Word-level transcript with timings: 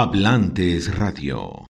Hablantes 0.00 0.96
Radio. 0.96 1.66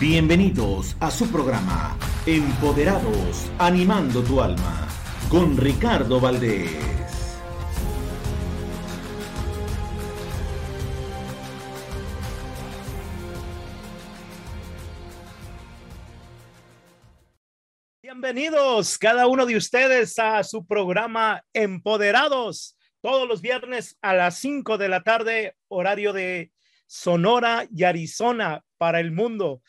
Bienvenidos 0.00 0.96
a 1.00 1.10
su 1.10 1.30
programa 1.30 1.98
Empoderados, 2.24 3.46
animando 3.58 4.22
tu 4.22 4.40
alma, 4.40 4.88
con 5.28 5.54
Ricardo 5.58 6.18
Valdés. 6.18 6.70
Bienvenidos 18.02 18.96
cada 18.96 19.26
uno 19.26 19.44
de 19.44 19.58
ustedes 19.58 20.18
a 20.18 20.42
su 20.42 20.64
programa 20.64 21.42
Empoderados 21.52 22.75
todos 23.06 23.28
los 23.28 23.40
viernes 23.40 23.96
a 24.02 24.14
las 24.14 24.36
5 24.40 24.78
de 24.78 24.88
la 24.88 25.04
tarde, 25.04 25.54
horario 25.68 26.12
de 26.12 26.50
Sonora 26.86 27.68
y 27.72 27.84
Arizona 27.84 28.64
para 28.78 28.98
el 28.98 29.12
mundo. 29.12 29.62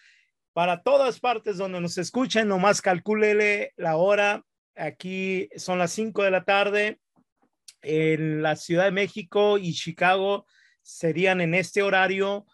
Para 0.54 0.82
todas 0.82 1.20
partes 1.20 1.58
donde 1.58 1.80
nos 1.80 2.00
escuchen, 2.00 2.48
nomás 2.48 2.82
calcúlele 2.82 3.74
la 3.78 3.96
hora. 3.98 4.44
Aquí 4.76 5.50
son 5.56 5.78
las 5.78 5.92
5 5.92 6.24
de 6.24 6.32
la 6.32 6.46
tarde. 6.46 7.00
En 7.84 8.42
la 8.42 8.56
Ciudad 8.56 8.86
de 8.86 8.92
México 8.92 9.60
y 9.60 9.72
Chicago 9.74 10.48
serían 10.82 11.40
en 11.40 11.54
este 11.54 11.84
horario, 11.84 12.48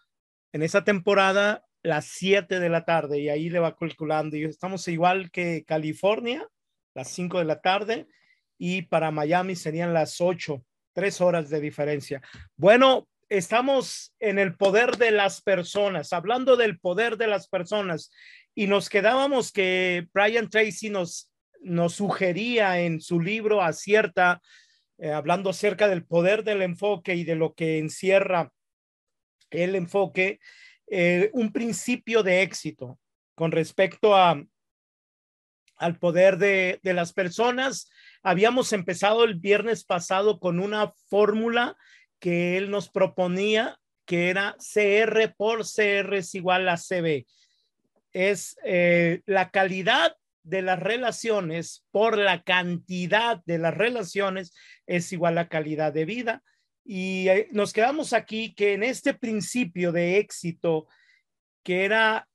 en 0.52 0.62
esa 0.62 0.84
temporada, 0.84 1.64
las 1.82 2.04
7 2.08 2.60
de 2.60 2.68
la 2.68 2.84
tarde. 2.84 3.20
Y 3.20 3.30
ahí 3.30 3.48
le 3.48 3.58
va 3.58 3.74
calculando. 3.74 4.36
Y 4.36 4.44
estamos 4.44 4.86
igual 4.88 5.30
que 5.30 5.64
California, 5.66 6.46
las 6.92 7.08
5 7.08 7.38
de 7.38 7.44
la 7.46 7.62
tarde. 7.62 8.06
Y 8.58 8.82
para 8.82 9.10
Miami 9.10 9.56
serían 9.56 9.94
las 9.94 10.20
8 10.20 10.62
tres 10.94 11.20
horas 11.20 11.50
de 11.50 11.60
diferencia. 11.60 12.22
Bueno, 12.56 13.08
estamos 13.28 14.14
en 14.20 14.38
el 14.38 14.56
poder 14.56 14.96
de 14.96 15.10
las 15.10 15.42
personas, 15.42 16.12
hablando 16.12 16.56
del 16.56 16.78
poder 16.78 17.16
de 17.16 17.26
las 17.26 17.48
personas, 17.48 18.10
y 18.54 18.66
nos 18.66 18.88
quedábamos 18.88 19.52
que 19.52 20.06
Brian 20.14 20.48
Tracy 20.48 20.88
nos, 20.88 21.30
nos 21.60 21.94
sugería 21.94 22.80
en 22.80 23.00
su 23.00 23.20
libro 23.20 23.60
Acierta, 23.60 24.40
eh, 24.98 25.10
hablando 25.10 25.50
acerca 25.50 25.88
del 25.88 26.04
poder 26.04 26.44
del 26.44 26.62
enfoque 26.62 27.14
y 27.14 27.24
de 27.24 27.34
lo 27.34 27.54
que 27.54 27.78
encierra 27.78 28.52
el 29.50 29.74
enfoque, 29.74 30.38
eh, 30.86 31.30
un 31.32 31.52
principio 31.52 32.22
de 32.22 32.42
éxito 32.42 32.98
con 33.34 33.50
respecto 33.50 34.14
a, 34.14 34.40
al 35.76 35.98
poder 35.98 36.38
de, 36.38 36.80
de 36.82 36.94
las 36.94 37.12
personas 37.12 37.88
Habíamos 38.26 38.72
empezado 38.72 39.22
el 39.24 39.34
viernes 39.34 39.84
pasado 39.84 40.40
con 40.40 40.58
una 40.58 40.94
fórmula 41.10 41.76
que 42.18 42.56
él 42.56 42.70
nos 42.70 42.88
proponía, 42.88 43.78
que 44.06 44.30
era 44.30 44.56
CR 44.58 45.34
por 45.36 45.66
CR 45.66 46.16
es 46.16 46.34
igual 46.34 46.70
a 46.70 46.78
CB. 46.78 47.26
Es 48.12 48.56
eh, 48.64 49.20
la 49.26 49.50
calidad 49.50 50.16
de 50.42 50.62
las 50.62 50.80
relaciones 50.80 51.84
por 51.90 52.16
la 52.16 52.42
cantidad 52.42 53.42
de 53.44 53.58
las 53.58 53.74
relaciones 53.74 54.54
es 54.86 55.12
igual 55.12 55.36
a 55.36 55.48
calidad 55.48 55.92
de 55.92 56.06
vida. 56.06 56.42
Y 56.82 57.28
eh, 57.28 57.48
nos 57.50 57.74
quedamos 57.74 58.14
aquí 58.14 58.54
que 58.54 58.72
en 58.72 58.84
este 58.84 59.12
principio 59.12 59.92
de 59.92 60.16
éxito, 60.16 60.88
que 61.62 61.84
era 61.84 62.26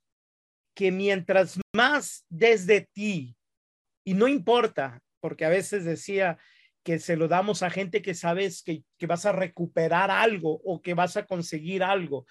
que 0.79 0.93
mientras 0.93 1.59
más 1.75 2.25
desde 2.29 2.87
ti, 2.93 3.35
y 4.05 4.13
no 4.13 4.29
importa, 4.29 5.01
porque 5.19 5.43
a 5.43 5.49
veces 5.49 5.83
decía 5.83 6.37
que 6.85 6.99
se 6.99 7.17
lo 7.17 7.27
damos 7.27 7.63
a 7.63 7.69
gente 7.69 8.01
que 8.01 8.13
sabes 8.13 8.63
que, 8.63 8.85
vas 9.05 9.25
a 9.25 9.33
recuperar 9.33 10.09
algo 10.09 10.61
o 10.63 10.81
que 10.81 10.93
vas 10.93 11.17
a 11.17 11.25
conseguir 11.25 11.83
algo. 11.83 12.25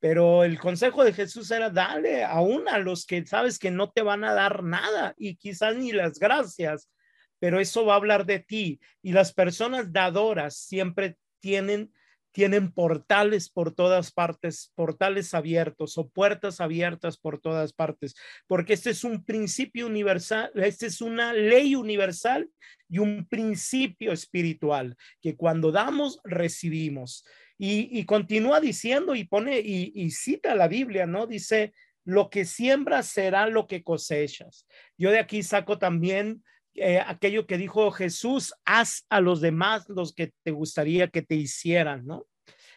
Pero 0.00 0.42
el 0.42 0.58
consejo 0.58 1.04
de 1.04 1.12
Jesús 1.12 1.48
era 1.52 1.70
dale 1.70 2.24
aún 2.24 2.68
a 2.68 2.78
los 2.78 3.06
que 3.06 3.24
sabes 3.24 3.56
que 3.56 3.70
no 3.70 3.92
te 3.92 4.02
van 4.02 4.24
a 4.24 4.34
dar 4.34 4.64
nada 4.64 5.14
y 5.16 5.36
quizás 5.36 5.76
ni 5.76 5.92
las 5.92 6.18
gracias, 6.18 6.90
pero 7.38 7.60
eso 7.60 7.86
va 7.86 7.92
a 7.92 7.98
hablar 7.98 8.26
de 8.26 8.40
ti. 8.40 8.80
Y 9.00 9.12
las 9.12 9.32
personas 9.32 9.92
dadoras 9.92 10.56
siempre 10.56 11.16
tienen 11.38 11.92
tienen 12.32 12.72
portales 12.72 13.50
por 13.50 13.74
todas 13.74 14.10
partes, 14.10 14.72
portales 14.74 15.34
abiertos 15.34 15.98
o 15.98 16.08
puertas 16.08 16.60
abiertas 16.60 17.18
por 17.18 17.40
todas 17.40 17.72
partes, 17.72 18.14
porque 18.46 18.72
este 18.72 18.90
es 18.90 19.04
un 19.04 19.24
principio 19.24 19.86
universal, 19.86 20.50
este 20.54 20.86
es 20.86 21.00
una 21.00 21.32
ley 21.32 21.74
universal 21.74 22.50
y 22.88 22.98
un 22.98 23.26
principio 23.28 24.12
espiritual, 24.12 24.96
que 25.20 25.36
cuando 25.36 25.70
damos, 25.70 26.20
recibimos. 26.24 27.24
Y, 27.58 28.04
continúa 28.06 28.60
diciendo 28.60 29.14
y 29.14 29.22
pone 29.22 29.60
y, 29.60 30.10
cita 30.10 30.56
la 30.56 30.66
Biblia, 30.66 31.06
¿no? 31.06 31.28
Dice, 31.28 31.72
lo 32.04 32.28
que 32.28 32.44
siembras 32.44 33.06
será 33.06 33.46
lo 33.46 33.68
que 33.68 33.84
cosechas. 33.84 34.66
Yo 34.98 35.12
de 35.12 35.20
aquí 35.20 35.44
saco 35.44 35.78
también 35.78 36.42
eh, 36.74 37.00
aquello 37.00 37.46
que 37.46 37.58
dijo 37.58 37.90
Jesús, 37.90 38.54
haz 38.64 39.04
a 39.10 39.20
los 39.20 39.40
demás 39.40 39.88
los 39.88 40.14
que 40.14 40.32
te 40.42 40.50
gustaría 40.50 41.08
que 41.08 41.22
te 41.22 41.34
hicieran, 41.34 42.06
¿no? 42.06 42.26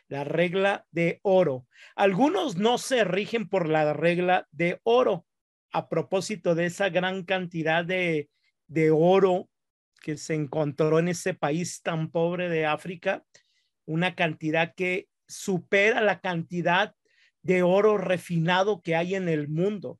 La 0.07 0.23
regla 0.23 0.85
de 0.91 1.19
oro. 1.23 1.65
Algunos 1.95 2.57
no 2.57 2.77
se 2.77 3.03
rigen 3.03 3.47
por 3.49 3.69
la 3.69 3.93
regla 3.93 4.47
de 4.51 4.79
oro 4.83 5.25
a 5.71 5.89
propósito 5.89 6.55
de 6.55 6.65
esa 6.65 6.89
gran 6.89 7.23
cantidad 7.23 7.83
de, 7.83 8.29
de 8.67 8.91
oro 8.91 9.49
que 10.01 10.17
se 10.17 10.35
encontró 10.35 10.99
en 10.99 11.07
ese 11.07 11.33
país 11.33 11.81
tan 11.81 12.11
pobre 12.11 12.49
de 12.49 12.65
África, 12.65 13.25
una 13.85 14.15
cantidad 14.15 14.73
que 14.75 15.07
supera 15.27 16.01
la 16.01 16.19
cantidad 16.19 16.95
de 17.41 17.63
oro 17.63 17.97
refinado 17.97 18.81
que 18.81 18.95
hay 18.95 19.15
en 19.15 19.29
el 19.29 19.47
mundo. 19.47 19.99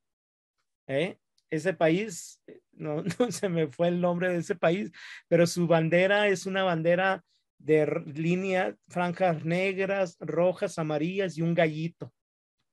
¿eh? 0.88 1.18
Ese 1.50 1.74
país 1.74 2.42
no, 2.76 3.04
no 3.20 3.32
se 3.32 3.50
me 3.50 3.68
fue 3.68 3.90
el 3.90 4.02
nombre 4.02 4.30
de 4.30 4.38
ese 4.38 4.56
país, 4.56 4.92
pero 5.28 5.48
su 5.48 5.68
bandera 5.68 6.28
es 6.28 6.46
una 6.46 6.64
bandera 6.64 7.24
de 7.58 8.04
línea, 8.06 8.76
franjas 8.88 9.44
negras, 9.44 10.18
rojas, 10.20 10.78
amarillas 10.78 11.38
y 11.38 11.42
un 11.42 11.54
gallito. 11.54 12.14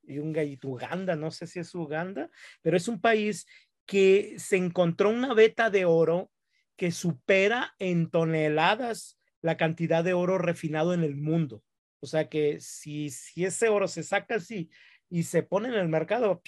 Y 0.04 0.18
un 0.18 0.32
gallito, 0.32 0.68
Uganda, 0.68 1.14
no 1.14 1.30
sé 1.30 1.46
si 1.46 1.60
es 1.60 1.74
Uganda, 1.74 2.28
pero 2.60 2.76
es 2.76 2.88
un 2.88 3.00
país 3.00 3.46
que 3.86 4.34
se 4.38 4.56
encontró 4.56 5.10
una 5.10 5.32
veta 5.32 5.70
de 5.70 5.84
oro 5.84 6.31
que 6.76 6.90
supera 6.90 7.75
en 7.78 8.10
toneladas 8.10 9.19
la 9.40 9.56
cantidad 9.56 10.02
de 10.02 10.14
oro 10.14 10.38
refinado 10.38 10.94
en 10.94 11.04
el 11.04 11.16
mundo. 11.16 11.62
O 12.00 12.06
sea 12.06 12.28
que 12.28 12.58
si, 12.60 13.10
si 13.10 13.44
ese 13.44 13.69
oro 13.69 13.87
se 13.87 14.02
saca 14.02 14.37
así 14.37 14.70
y 15.08 15.22
se 15.22 15.43
pone 15.43 15.69
en 15.69 15.75
el 15.75 15.88
mercado, 15.88 16.43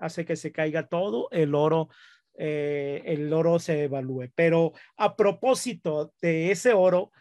hace 0.00 0.24
que 0.24 0.36
se 0.36 0.52
caiga 0.52 0.88
todo 0.88 1.28
el 1.30 1.54
oro 1.54 1.88
eh, 2.34 3.02
el 3.04 3.32
oro 3.32 3.58
se 3.58 3.84
evalúe. 3.84 4.30
Pero 4.34 4.72
a 4.96 5.16
propósito 5.16 6.12
de 6.20 6.50
ese 6.50 6.72
oro, 6.72 7.12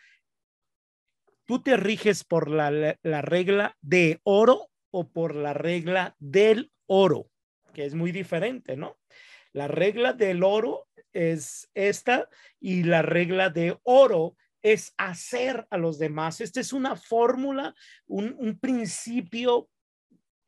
tú 1.45 1.61
te 1.61 1.77
riges 1.77 2.23
por 2.23 2.49
la, 2.49 2.97
regla 3.21 3.75
de 3.81 4.19
oro 4.23 4.69
o 4.91 5.09
por 5.09 5.35
la 5.35 5.53
regla 5.53 6.15
del 6.19 6.71
oro, 6.87 7.29
que 7.73 7.85
es 7.85 7.95
muy 7.95 8.11
diferente, 8.11 8.77
¿no? 8.77 8.97
La 9.51 9.67
regla 9.67 10.13
del 10.13 10.43
oro 10.43 10.87
es 11.11 11.69
esta 11.73 12.29
y 12.59 12.83
la 12.83 13.01
regla 13.01 13.49
de 13.49 13.79
oro 13.83 14.35
es 14.61 14.93
hacer 14.97 15.65
a 15.71 15.77
los 15.77 15.97
demás. 15.97 16.39
Esta 16.39 16.59
es 16.59 16.71
una 16.71 16.95
fórmula, 16.95 17.73
un, 18.05 18.35
un 18.37 18.59
principio 18.59 19.69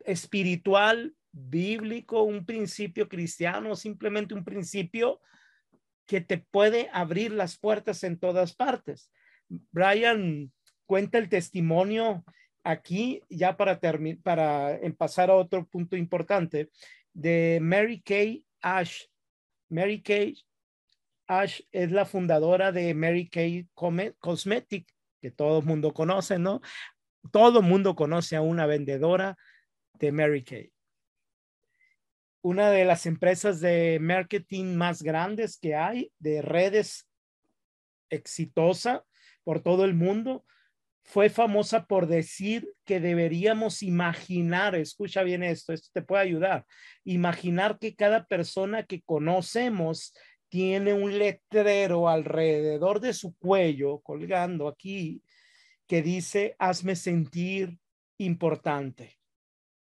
espiritual 0.06 1.16
bíblico, 1.31 2.24
un 2.24 2.45
principio 2.45 3.07
cristiano, 3.07 3.75
simplemente 3.75 4.33
un 4.33 4.44
principio 4.44 5.22
que 6.06 6.22
te 6.22 6.38
puede 6.38 6.89
abrir 6.92 7.31
las 7.31 7.57
puertas 7.57 8.04
en 8.04 8.19
todas 8.19 8.54
partes. 8.54 9.12
Brian 9.72 10.51
cuenta 10.86 11.18
el 11.18 11.30
testimonio 11.30 12.25
aquí, 12.63 13.22
ya 13.30 13.56
para, 13.56 13.80
para 14.24 14.80
pasar 14.98 15.30
a 15.30 15.36
otro 15.36 15.66
punto 15.68 15.95
importante, 15.95 16.69
de 17.13 17.60
Mary 17.62 18.01
Kay 18.01 18.45
Ash. 18.62 19.06
Mary 19.69 20.01
Kay 20.01 20.36
Ash 21.28 21.62
es 21.72 21.92
la 21.92 22.06
fundadora 22.06 22.72
de 22.72 22.94
Mary 22.94 23.30
Kay 23.30 23.68
Cosmetic, 24.19 24.94
que 25.22 25.31
todo 25.31 25.60
el 25.60 25.66
mundo 25.66 25.94
conoce, 25.94 26.39
¿no? 26.39 26.62
Todo 27.31 27.60
el 27.60 27.66
mundo 27.66 27.95
conoce 27.95 28.36
a 28.36 28.42
una 28.42 28.66
vendedora 28.66 29.38
de 29.94 30.12
Mary 30.12 30.44
Kay 30.44 30.72
una 32.42 32.72
de 32.72 32.86
las 32.86 33.06
empresas 33.06 33.62
de 33.62 34.00
marketing 34.00 34.76
más 34.76 35.04
grandes 35.04 35.58
que 35.58 35.76
hay, 35.76 36.12
de 36.20 36.42
redes 36.42 37.08
exitosa 38.10 39.04
por 39.44 39.62
todo 39.62 39.86
el 39.86 39.94
mundo, 39.94 40.46
fue 41.04 41.30
famosa 41.30 41.86
por 41.86 42.08
decir 42.08 42.74
que 42.86 43.00
deberíamos 43.00 43.84
imaginar, 43.84 44.76
escucha 44.76 45.24
bien 45.24 45.44
esto, 45.44 45.74
esto 45.74 45.90
te 45.94 46.02
puede 46.02 46.24
ayudar, 46.24 46.66
imaginar 47.04 47.80
que 47.80 47.96
cada 47.96 48.26
persona 48.26 48.84
que 48.84 49.02
conocemos 49.02 50.14
tiene 50.50 50.94
un 50.94 51.18
letrero 51.18 52.10
alrededor 52.10 53.00
de 53.00 53.14
su 53.14 53.36
cuello, 53.36 54.00
colgando 54.02 54.68
aquí, 54.68 55.24
que 55.88 56.02
dice, 56.02 56.56
hazme 56.60 56.96
sentir 56.96 57.78
importante. 58.18 59.20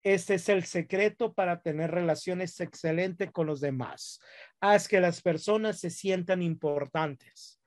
Este 0.04 0.34
es 0.34 0.50
el 0.50 0.64
secreto 0.64 1.32
para 1.32 1.62
tener 1.62 1.90
relaciones 1.90 2.60
excelentes 2.60 3.32
con 3.32 3.46
los 3.46 3.62
demás. 3.62 4.20
Haz 4.60 4.86
que 4.86 5.00
las 5.00 5.22
personas 5.22 5.80
se 5.80 5.88
sientan 5.88 6.42
importantes. 6.42 7.58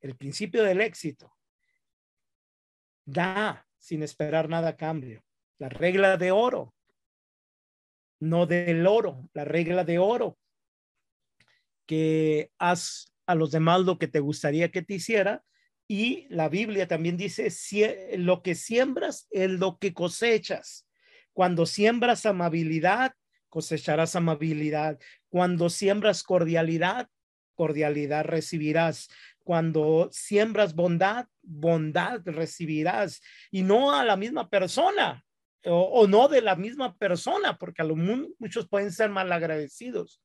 El 0.00 0.16
principio 0.16 0.64
del 0.64 0.80
éxito. 0.80 1.32
Da 3.04 3.68
sin 3.78 4.02
esperar 4.02 4.48
nada 4.48 4.70
a 4.70 4.76
cambio. 4.76 5.24
La 5.58 5.68
regla 5.68 6.16
de 6.16 6.32
oro. 6.32 6.74
No 8.18 8.46
del 8.46 8.84
oro, 8.88 9.28
la 9.34 9.44
regla 9.44 9.84
de 9.84 10.00
oro. 10.00 10.38
Que 11.86 12.50
haz 12.58 13.12
a 13.26 13.36
los 13.36 13.52
demás 13.52 13.82
lo 13.82 13.96
que 13.96 14.08
te 14.08 14.18
gustaría 14.18 14.72
que 14.72 14.82
te 14.82 14.94
hiciera 14.94 15.44
y 15.92 16.26
la 16.30 16.48
Biblia 16.48 16.88
también 16.88 17.18
dice, 17.18 17.50
lo 18.16 18.40
que 18.40 18.54
siembras 18.54 19.28
es 19.30 19.50
lo 19.50 19.76
que 19.76 19.92
cosechas. 19.92 20.88
Cuando 21.34 21.66
siembras 21.66 22.24
amabilidad, 22.24 23.12
cosecharás 23.50 24.16
amabilidad. 24.16 24.98
Cuando 25.28 25.68
siembras 25.68 26.22
cordialidad, 26.22 27.10
cordialidad 27.54 28.24
recibirás. 28.24 29.10
Cuando 29.44 30.08
siembras 30.12 30.74
bondad, 30.74 31.26
bondad 31.42 32.22
recibirás. 32.24 33.20
Y 33.50 33.60
no 33.60 33.94
a 33.94 34.02
la 34.02 34.16
misma 34.16 34.48
persona 34.48 35.22
o, 35.66 36.06
no 36.06 36.26
de 36.28 36.40
la 36.40 36.56
misma 36.56 36.96
persona, 36.96 37.58
porque 37.58 37.82
a 37.82 37.84
lo 37.84 37.96
muchos 37.96 38.66
pueden 38.66 38.92
ser 38.92 39.10
mal 39.10 39.30
agradecidos. 39.30 40.22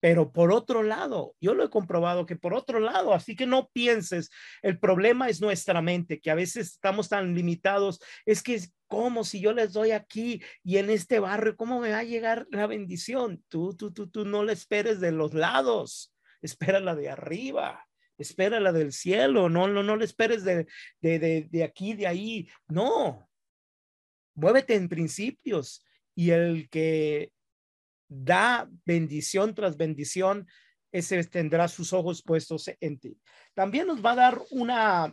Pero 0.00 0.32
por 0.32 0.52
otro 0.52 0.82
lado, 0.82 1.34
yo 1.40 1.54
lo 1.54 1.64
he 1.64 1.70
comprobado 1.70 2.26
que 2.26 2.36
por 2.36 2.54
otro 2.54 2.80
lado, 2.80 3.14
así 3.14 3.34
que 3.34 3.46
no 3.46 3.70
pienses, 3.72 4.30
el 4.62 4.78
problema 4.78 5.28
es 5.28 5.40
nuestra 5.40 5.80
mente, 5.80 6.20
que 6.20 6.30
a 6.30 6.34
veces 6.34 6.72
estamos 6.72 7.08
tan 7.08 7.34
limitados, 7.34 8.00
es 8.26 8.42
que 8.42 8.54
es 8.54 8.74
como 8.88 9.24
si 9.24 9.40
yo 9.40 9.52
les 9.52 9.72
doy 9.72 9.90
aquí 9.90 10.42
y 10.62 10.76
en 10.78 10.90
este 10.90 11.18
barrio, 11.18 11.56
¿cómo 11.56 11.80
me 11.80 11.90
va 11.90 12.00
a 12.00 12.04
llegar 12.04 12.46
la 12.50 12.66
bendición? 12.66 13.42
Tú, 13.48 13.74
tú, 13.74 13.92
tú, 13.92 14.08
tú 14.08 14.24
no 14.24 14.44
le 14.44 14.52
esperes 14.52 15.00
de 15.00 15.12
los 15.12 15.34
lados, 15.34 16.14
espérala 16.42 16.94
de 16.94 17.08
arriba, 17.08 17.86
espérala 18.18 18.72
del 18.72 18.92
cielo, 18.92 19.48
no, 19.48 19.66
no, 19.66 19.82
no 19.82 19.96
le 19.96 20.04
esperes 20.04 20.44
de, 20.44 20.66
de, 21.00 21.18
de, 21.18 21.48
de 21.50 21.64
aquí, 21.64 21.94
de 21.94 22.06
ahí, 22.06 22.48
no. 22.68 23.28
Muévete 24.34 24.74
en 24.74 24.88
principios 24.88 25.84
y 26.14 26.30
el 26.30 26.68
que 26.68 27.32
da 28.08 28.68
bendición 28.84 29.54
tras 29.54 29.76
bendición, 29.76 30.46
ese 30.92 31.22
tendrá 31.24 31.68
sus 31.68 31.92
ojos 31.92 32.22
puestos 32.22 32.70
en 32.80 32.98
ti. 32.98 33.18
También 33.54 33.86
nos 33.86 34.04
va 34.04 34.12
a 34.12 34.16
dar 34.16 34.42
una, 34.50 35.12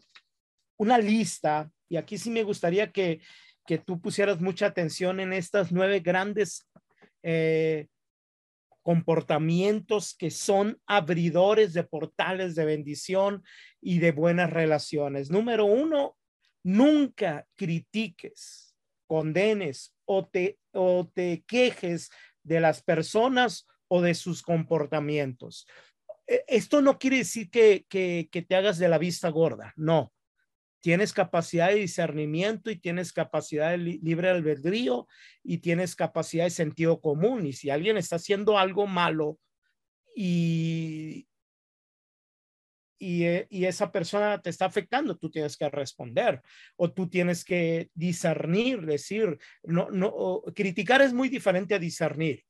una 0.77 0.97
lista, 0.97 1.69
y 1.89 1.97
aquí 1.97 2.17
sí 2.17 2.29
me 2.29 2.43
gustaría 2.43 2.91
que, 2.91 3.21
que 3.65 3.77
tú 3.77 4.01
pusieras 4.01 4.39
mucha 4.39 4.67
atención 4.67 5.19
en 5.19 5.33
estas 5.33 5.71
nueve 5.71 5.99
grandes 5.99 6.69
eh, 7.23 7.87
comportamientos 8.81 10.13
que 10.15 10.29
son 10.29 10.79
abridores 10.85 11.73
de 11.73 11.83
portales 11.83 12.53
de 12.55 12.65
bendición 12.65 13.43
y 13.81 13.99
de 13.99 14.11
buenas 14.11 14.49
relaciones. 14.49 15.31
Número 15.31 15.65
uno, 15.65 16.17
nunca 16.63 17.47
critiques, 17.55 18.75
condenes 19.07 19.95
o 20.05 20.27
te, 20.27 20.59
o 20.71 21.09
te 21.13 21.43
quejes 21.47 22.09
de 22.43 22.59
las 22.59 22.81
personas 22.81 23.67
o 23.87 24.01
de 24.01 24.13
sus 24.13 24.41
comportamientos. 24.41 25.67
E, 26.27 26.43
esto 26.47 26.81
no 26.81 26.97
quiere 26.99 27.17
decir 27.17 27.49
que, 27.49 27.85
te 27.89 28.55
hagas 28.55 28.77
de 28.77 28.89
la 28.89 28.97
vista 28.97 29.29
gorda, 29.29 29.73
no. 29.75 30.13
Tienes 30.81 31.13
capacidad 31.13 31.69
de 31.69 31.75
discernimiento 31.75 32.69
y 32.69 32.75
tienes 32.75 33.13
capacidad 33.13 33.71
de 33.71 33.77
libre 33.77 34.29
albedrío 34.29 35.07
y 35.41 35.59
tienes 35.59 35.95
capacidad 35.95 36.43
de 36.43 36.49
sentido 36.49 36.99
común. 36.99 37.45
Y 37.45 37.53
si 37.53 37.69
alguien 37.69 37.95
está 37.95 38.17
haciendo 38.17 38.57
algo 38.57 38.85
malo 38.85 39.39
y, 40.13 41.25
y, 43.03 43.25
eh, 43.25 43.47
y, 43.49 43.65
esa 43.65 43.91
persona 43.91 44.41
te 44.41 44.49
está 44.49 44.65
afectando, 44.65 45.17
tú 45.17 45.29
tienes 45.29 45.57
que 45.57 45.67
responder 45.69 46.41
o 46.77 46.93
tú 46.93 47.09
tienes 47.09 47.43
que 47.43 47.89
discernir, 47.93 48.85
decir, 48.85 49.37
no, 49.63 49.89
no, 49.91 50.41
criticar 50.55 51.01
es 51.01 51.13
muy 51.13 51.27
diferente 51.27 51.75
a 51.75 51.79
discernir. 51.79 52.45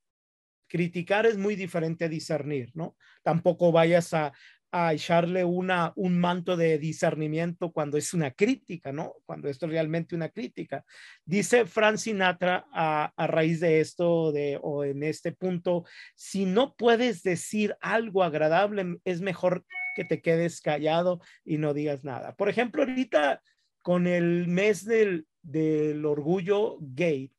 Criticar 0.68 1.26
es 1.26 1.38
muy 1.38 1.56
diferente 1.56 2.06
a 2.06 2.10
discernir, 2.10 2.70
¿no? 2.76 2.96
Tampoco 3.24 3.72
vayas 3.72 4.14
a, 4.14 4.32
a 4.72 4.94
echarle 4.94 5.44
una, 5.44 5.92
un 5.96 6.20
manto 6.20 6.56
de 6.56 6.78
discernimiento 6.78 7.72
cuando 7.72 7.98
es 7.98 8.14
una 8.14 8.30
crítica, 8.32 8.92
¿no? 8.92 9.16
Cuando 9.26 9.50
esto 9.50 9.66
es 9.66 9.72
realmente 9.72 10.16
una 10.16 10.30
crítica. 10.30 10.86
Dice 11.26 11.66
Frank 11.66 11.98
Sinatra 11.98 12.68
a, 12.72 13.12
a, 13.16 13.28
raíz 13.28 13.60
de 13.60 13.80
esto 13.80 14.32
de, 14.32 14.60
o 14.62 14.84
en 14.84 15.02
este 15.02 15.32
punto, 15.32 15.86
si 16.16 16.46
no 16.46 16.76
puedes 16.76 17.24
decir 17.24 17.76
algo 17.82 18.24
agradable, 18.24 18.98
es 19.04 19.22
mejor 19.22 19.64
que 19.95 20.06
te 20.06 20.21
quedes 20.21 20.62
callado 20.62 21.21
y 21.44 21.57
no 21.57 21.73
digas 21.73 22.04
nada. 22.04 22.35
Por 22.35 22.50
ejemplo, 22.50 22.83
ahorita 22.83 23.42
con 23.81 24.07
el 24.07 24.47
mes 24.47 24.85
del, 24.85 25.28
del 25.42 26.06
orgullo 26.06 26.78
gay, 26.80 27.33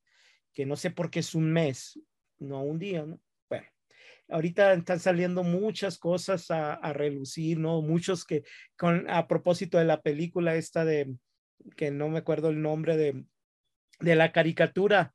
que 0.53 0.67
no 0.67 0.77
sé 0.77 0.91
por 0.91 1.11
qué 1.11 1.21
es 1.21 1.35
un 1.35 1.53
mes, 1.53 1.99
no 2.39 2.63
un 2.63 2.79
día, 2.79 3.05
¿no? 3.05 3.21
ahorita 4.29 4.73
están 4.75 5.01
saliendo 5.01 5.43
muchas 5.43 5.99
cosas 5.99 6.51
a, 6.51 6.93
relucir, 6.93 7.59
¿no? 7.59 7.83
Muchos 7.83 8.25
que, 8.25 8.45
con, 8.77 9.09
a 9.11 9.27
propósito 9.27 9.79
de 9.79 9.85
la 9.85 10.03
película 10.03 10.55
esta 10.55 10.85
de, 10.85 11.15
que 11.77 11.91
no 11.91 12.09
me 12.09 12.19
acuerdo 12.19 12.49
el 12.49 12.63
nombre 12.63 12.97
de, 12.97 13.25
de 14.01 14.15
la 14.15 14.33
caricatura, 14.33 15.15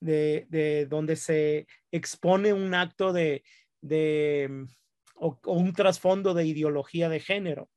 de, 0.00 0.46
de 0.48 0.86
donde 0.86 1.16
se 1.16 1.66
expone 1.90 2.52
un 2.52 2.74
acto 2.74 3.12
de, 3.12 3.44
de 3.82 4.66
o, 5.20 5.38
un 5.46 5.72
trasfondo 5.72 6.34
de 6.34 6.46
ideología 6.46 7.08
de 7.08 7.20
género. 7.20 7.70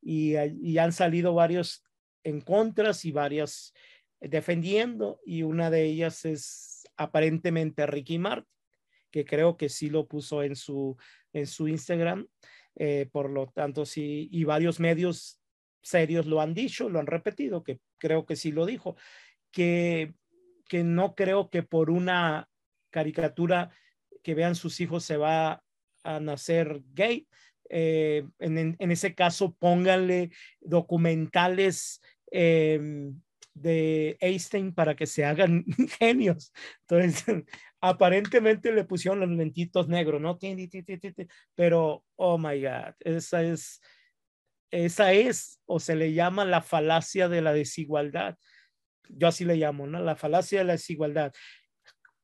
Y, 0.00 0.36
y 0.36 0.78
han 0.78 0.92
salido 0.92 1.34
varios 1.34 1.84
en 2.24 2.40
contras 2.40 3.04
y 3.04 3.12
varias 3.12 3.72
defendiendo, 4.20 5.20
y 5.24 5.42
una 5.42 5.70
de 5.70 5.84
ellas 5.84 6.24
es 6.24 6.88
aparentemente 6.96 7.86
Ricky 7.86 8.18
Martin 8.18 8.56
que 9.16 9.24
creo 9.24 9.56
que 9.56 9.70
sí 9.70 9.88
lo 9.88 10.06
puso 10.06 10.42
en 10.42 10.56
su, 10.56 10.94
en 11.32 11.46
su 11.46 11.68
Instagram. 11.68 12.28
Eh, 12.74 13.08
por 13.10 13.30
lo 13.30 13.46
tanto, 13.46 13.86
sí, 13.86 14.28
y 14.30 14.44
varios 14.44 14.78
medios 14.78 15.40
serios 15.82 16.26
lo 16.26 16.42
han 16.42 16.52
dicho, 16.52 16.90
lo 16.90 16.98
han 16.98 17.06
repetido, 17.06 17.64
que 17.64 17.80
creo 17.96 18.26
que 18.26 18.36
sí 18.36 18.52
lo 18.52 18.66
dijo, 18.66 18.94
que, 19.50 20.14
que 20.68 20.84
no 20.84 21.14
creo 21.14 21.48
que 21.48 21.62
por 21.62 21.88
una 21.88 22.50
caricatura 22.90 23.70
que 24.22 24.34
vean 24.34 24.54
sus 24.54 24.80
hijos 24.80 25.04
se 25.04 25.16
va 25.16 25.64
a 26.06 26.20
nacer 26.20 26.82
gay. 26.94 27.26
Eh, 27.68 28.24
en, 28.38 28.76
en, 28.78 28.90
ese 28.92 29.14
caso, 29.14 29.56
pónganle 29.56 30.30
documentales 30.60 32.00
eh, 32.30 33.10
de 33.54 34.16
Einstein 34.20 34.74
para 34.74 34.94
que 34.94 35.06
se 35.06 35.24
hagan 35.24 35.64
genios. 35.98 36.52
Entonces, 36.82 37.24
aparentemente 37.80 38.72
le 38.72 38.84
pusieron 38.84 39.20
los 39.20 39.30
lentitos 39.30 39.88
negros, 39.88 40.20
¿no? 40.20 40.38
Pero, 41.54 42.04
oh 42.16 42.38
my 42.38 42.60
God, 42.62 42.94
esa 43.00 43.42
es, 43.42 43.80
esa 44.70 45.12
es, 45.12 45.60
o 45.66 45.80
se 45.80 45.96
le 45.96 46.12
llama 46.12 46.44
la 46.44 46.62
falacia 46.62 47.28
de 47.28 47.42
la 47.42 47.52
desigualdad. 47.52 48.36
Yo 49.08 49.28
así 49.28 49.44
le 49.44 49.56
llamo, 49.56 49.86
¿no? 49.86 50.00
La 50.00 50.16
falacia 50.16 50.60
de 50.60 50.64
la 50.64 50.72
desigualdad. 50.72 51.32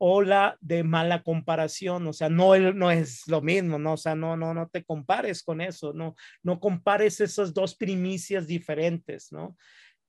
O 0.05 0.21
la 0.21 0.57
de 0.61 0.83
mala 0.83 1.23
comparación, 1.23 2.09
o 2.09 2.13
sea, 2.13 2.29
no, 2.29 2.59
no 2.59 2.91
es 2.91 3.29
lo 3.29 3.41
mismo, 3.41 3.79
¿no? 3.79 3.93
O 3.93 3.97
sea, 3.97 4.17
no, 4.17 4.37
no, 4.37 4.53
no 4.53 4.69
te 4.69 4.83
compares 4.83 5.45
con 5.45 5.61
eso, 5.61 5.93
no, 5.93 6.17
no 6.43 6.59
compares 6.59 7.21
esas 7.21 7.55
dos 7.55 7.77
primicias 7.77 8.49
diferentes, 8.49 9.31
¿no? 9.31 9.57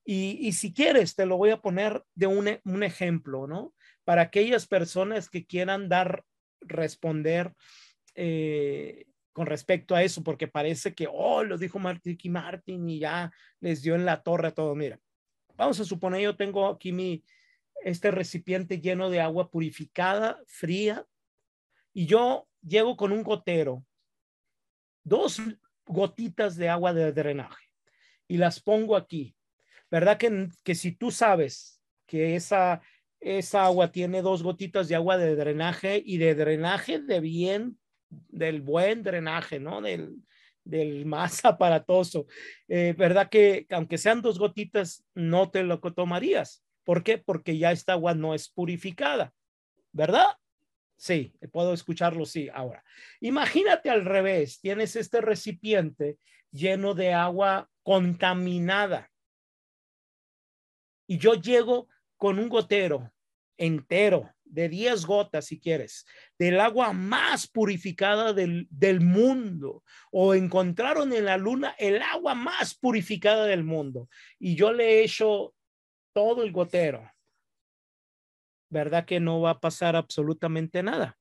Y, 0.04 0.52
si 0.52 0.74
quieres, 0.74 1.14
te 1.14 1.26
lo 1.26 1.36
voy 1.36 1.50
a 1.50 1.62
poner 1.62 2.02
de 2.14 2.26
un, 2.26 2.58
un, 2.64 2.82
ejemplo, 2.82 3.46
¿no? 3.46 3.72
Para 4.04 4.22
aquellas 4.22 4.66
personas 4.66 5.30
que 5.30 5.46
quieran 5.46 5.88
dar, 5.88 6.24
responder 6.60 7.52
eh, 8.16 9.06
con 9.32 9.46
respecto 9.46 9.94
a 9.94 10.02
eso, 10.02 10.24
porque 10.24 10.48
parece 10.48 10.92
que, 10.92 11.08
oh, 11.08 11.44
lo 11.44 11.56
dijo 11.56 11.78
Martín 11.78 12.18
y 12.20 12.28
Martin 12.30 12.88
y 12.90 12.98
ya 12.98 13.32
les 13.60 13.80
dio 13.80 13.94
en 13.94 14.04
la 14.04 14.24
torre 14.24 14.50
todo. 14.50 14.74
Mira, 14.74 14.98
vamos 15.56 15.78
a 15.78 15.84
suponer, 15.84 16.20
yo 16.20 16.36
tengo 16.36 16.66
aquí 16.66 16.90
mi, 16.90 17.24
este 17.82 18.10
recipiente 18.10 18.80
lleno 18.80 19.10
de 19.10 19.20
agua 19.20 19.50
purificada, 19.50 20.40
fría, 20.46 21.06
y 21.92 22.06
yo 22.06 22.48
llego 22.62 22.96
con 22.96 23.12
un 23.12 23.22
gotero, 23.22 23.84
dos 25.02 25.40
gotitas 25.86 26.56
de 26.56 26.68
agua 26.68 26.92
de 26.92 27.12
drenaje, 27.12 27.70
y 28.26 28.36
las 28.38 28.60
pongo 28.60 28.96
aquí 28.96 29.36
¿verdad? 29.94 30.18
Que, 30.18 30.48
que 30.64 30.74
si 30.74 30.90
tú 30.90 31.12
sabes 31.12 31.80
que 32.04 32.34
esa, 32.34 32.82
esa 33.20 33.64
agua 33.64 33.92
tiene 33.92 34.22
dos 34.22 34.42
gotitas 34.42 34.88
de 34.88 34.96
agua 34.96 35.16
de 35.16 35.36
drenaje 35.36 36.02
y 36.04 36.18
de 36.18 36.34
drenaje 36.34 36.98
de 36.98 37.20
bien, 37.20 37.78
del 38.10 38.60
buen 38.60 39.04
drenaje, 39.04 39.60
¿no? 39.60 39.80
Del, 39.80 40.16
del 40.64 41.06
más 41.06 41.44
aparatoso. 41.44 42.26
Eh, 42.66 42.92
¿Verdad 42.98 43.28
que 43.28 43.66
aunque 43.70 43.96
sean 43.96 44.20
dos 44.20 44.36
gotitas, 44.36 45.04
no 45.14 45.52
te 45.52 45.62
lo 45.62 45.78
tomarías? 45.78 46.64
¿Por 46.84 47.02
qué? 47.02 47.18
Porque 47.18 47.58
ya 47.58 47.72
esta 47.72 47.94
agua 47.94 48.14
no 48.14 48.34
es 48.34 48.48
purificada, 48.48 49.32
¿verdad? 49.92 50.26
Sí, 50.96 51.34
puedo 51.52 51.74
escucharlo, 51.74 52.24
sí. 52.24 52.48
Ahora, 52.52 52.84
imagínate 53.20 53.90
al 53.90 54.04
revés, 54.04 54.60
tienes 54.60 54.96
este 54.96 55.20
recipiente 55.20 56.18
lleno 56.50 56.94
de 56.94 57.12
agua 57.12 57.68
contaminada 57.82 59.10
y 61.06 61.18
yo 61.18 61.34
llego 61.34 61.88
con 62.16 62.38
un 62.38 62.48
gotero 62.48 63.12
entero 63.56 64.30
de 64.44 64.68
10 64.68 65.04
gotas, 65.04 65.46
si 65.46 65.58
quieres, 65.58 66.06
del 66.38 66.60
agua 66.60 66.92
más 66.92 67.48
purificada 67.48 68.32
del, 68.32 68.68
del, 68.70 69.00
mundo, 69.00 69.82
o 70.12 70.34
encontraron 70.34 71.12
en 71.12 71.24
la 71.24 71.36
luna 71.36 71.74
el 71.78 72.00
agua 72.02 72.34
más 72.34 72.74
purificada 72.74 73.46
del 73.46 73.64
mundo, 73.64 74.08
y 74.38 74.54
yo 74.54 74.72
le 74.72 75.00
he 75.00 75.04
hecho 75.04 75.53
todo 76.14 76.44
el 76.44 76.52
gotero, 76.52 77.12
¿verdad 78.70 79.04
que 79.04 79.20
no 79.20 79.40
va 79.40 79.50
a 79.50 79.60
pasar 79.60 79.96
absolutamente 79.96 80.82
nada? 80.82 81.18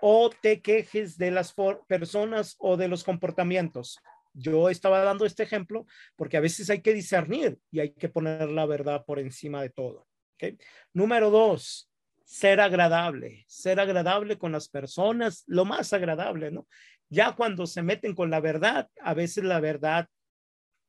o 0.00 0.30
te 0.30 0.62
quejes 0.62 1.18
de 1.18 1.32
las 1.32 1.52
personas 1.88 2.54
o 2.60 2.76
de 2.76 2.86
los 2.86 3.02
comportamientos. 3.02 3.98
Yo 4.32 4.68
estaba 4.68 5.02
dando 5.02 5.26
este 5.26 5.42
ejemplo 5.42 5.84
porque 6.14 6.36
a 6.36 6.40
veces 6.40 6.70
hay 6.70 6.80
que 6.80 6.94
discernir 6.94 7.58
y 7.72 7.80
hay 7.80 7.90
que 7.90 8.08
poner 8.08 8.48
la 8.50 8.66
verdad 8.66 9.04
por 9.04 9.18
encima 9.18 9.62
de 9.62 9.70
todo. 9.70 10.06
¿okay? 10.36 10.56
Número 10.92 11.28
dos, 11.28 11.90
ser 12.24 12.60
agradable, 12.60 13.44
ser 13.48 13.80
agradable 13.80 14.38
con 14.38 14.52
las 14.52 14.68
personas, 14.68 15.42
lo 15.48 15.64
más 15.64 15.92
agradable, 15.92 16.52
¿no? 16.52 16.68
Ya 17.08 17.32
cuando 17.32 17.66
se 17.66 17.82
meten 17.82 18.14
con 18.14 18.30
la 18.30 18.38
verdad, 18.38 18.88
a 19.00 19.14
veces 19.14 19.42
la 19.42 19.58
verdad 19.58 20.06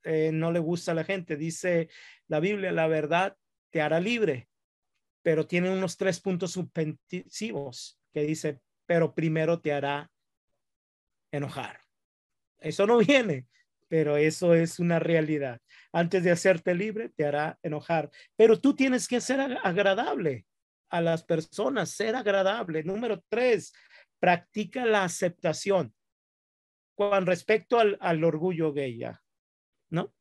eh, 0.03 0.29
no 0.31 0.51
le 0.51 0.59
gusta 0.59 0.91
a 0.91 0.95
la 0.95 1.03
gente. 1.03 1.37
Dice 1.37 1.89
la 2.27 2.39
Biblia, 2.39 2.71
la 2.71 2.85
verdad 2.85 3.35
te 3.71 3.81
hará 3.81 3.99
libre, 3.99 4.47
pero 5.23 5.47
tiene 5.47 5.71
unos 5.71 5.97
tres 5.97 6.19
puntos 6.19 6.51
suspensivos 6.51 7.99
que 8.13 8.21
dice, 8.23 8.61
pero 8.85 9.15
primero 9.15 9.59
te 9.59 9.73
hará 9.73 10.11
enojar. 11.31 11.79
Eso 12.59 12.85
no 12.85 12.97
viene, 12.99 13.47
pero 13.87 14.17
eso 14.17 14.53
es 14.53 14.79
una 14.79 14.99
realidad. 14.99 15.59
Antes 15.91 16.23
de 16.23 16.31
hacerte 16.31 16.75
libre, 16.75 17.09
te 17.09 17.25
hará 17.25 17.57
enojar, 17.63 18.11
pero 18.35 18.59
tú 18.59 18.75
tienes 18.75 19.07
que 19.07 19.21
ser 19.21 19.39
agradable 19.63 20.45
a 20.89 21.01
las 21.01 21.23
personas, 21.23 21.89
ser 21.89 22.15
agradable. 22.15 22.83
Número 22.83 23.23
tres, 23.29 23.73
practica 24.19 24.85
la 24.85 25.05
aceptación 25.05 25.93
con 26.95 27.25
respecto 27.25 27.79
al, 27.79 27.97
al 27.99 28.23
orgullo 28.23 28.71
gay, 28.71 29.01
¿no? 29.89 30.13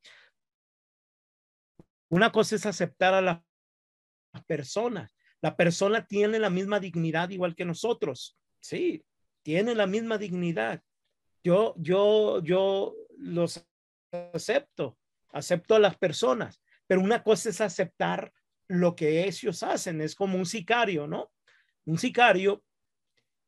Una 2.09 2.31
cosa 2.31 2.55
es 2.55 2.65
aceptar 2.65 3.13
a 3.13 3.21
la 3.21 3.43
persona. 4.41 5.09
La 5.41 5.55
persona 5.55 6.05
tiene 6.05 6.39
la 6.39 6.49
misma 6.49 6.79
dignidad 6.79 7.29
igual 7.29 7.55
que 7.55 7.65
nosotros. 7.65 8.37
Sí, 8.59 9.03
tiene 9.41 9.75
la 9.75 9.87
misma 9.87 10.17
dignidad. 10.17 10.81
Yo, 11.43 11.75
yo, 11.77 12.41
yo 12.43 12.95
los 13.17 13.65
acepto, 14.11 14.97
acepto 15.31 15.75
a 15.75 15.79
las 15.79 15.97
personas, 15.97 16.61
pero 16.87 17.01
una 17.01 17.23
cosa 17.23 17.49
es 17.49 17.59
aceptar 17.59 18.31
lo 18.67 18.95
que 18.95 19.25
ellos 19.25 19.63
hacen. 19.63 20.01
Es 20.01 20.15
como 20.15 20.37
un 20.37 20.45
sicario, 20.45 21.07
¿no? 21.07 21.31
Un 21.85 21.97
sicario, 21.97 22.63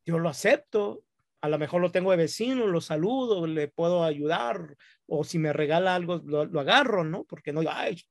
yo 0.06 0.20
lo 0.20 0.30
acepto, 0.30 1.06
a 1.42 1.50
lo 1.50 1.60
mejor 1.60 1.82
lo 1.82 1.92
tengo 1.92 2.12
de 2.12 2.18
vecino, 2.18 2.68
lo 2.68 2.82
saludo, 2.82 3.46
le 3.46 3.68
puedo 3.68 4.04
ayudar, 4.04 4.76
o 5.08 5.24
si 5.24 5.38
me 5.38 5.54
regala 5.54 5.96
algo, 5.96 6.18
lo, 6.26 6.60
agarro, 6.60 7.04
¿no? 7.04 7.24
Porque 7.24 7.54
no, 7.54 7.62
ay, 7.70 8.02